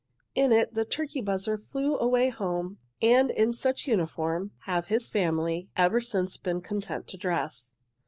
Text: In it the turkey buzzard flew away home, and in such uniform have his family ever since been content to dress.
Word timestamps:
In 0.33 0.51
it 0.51 0.73
the 0.73 0.83
turkey 0.83 1.21
buzzard 1.21 1.63
flew 1.67 1.95
away 1.99 2.29
home, 2.29 2.79
and 3.03 3.29
in 3.29 3.53
such 3.53 3.85
uniform 3.85 4.49
have 4.65 4.87
his 4.87 5.09
family 5.11 5.69
ever 5.77 6.01
since 6.01 6.37
been 6.37 6.61
content 6.61 7.07
to 7.09 7.17
dress. 7.17 7.75